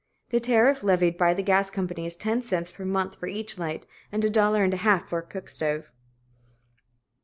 [0.31, 3.85] The tariff levied by the gas company is ten cents per month for each light,
[4.11, 5.91] and a dollar and a half for a cook stove.